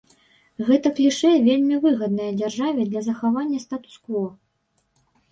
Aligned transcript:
Гэта 0.67 0.91
клішэ 0.99 1.29
вельмі 1.47 1.75
выгаднае 1.83 2.29
дзяржаве 2.39 2.81
для 2.93 3.03
захавання 3.09 3.59
статус-кво. 3.65 4.23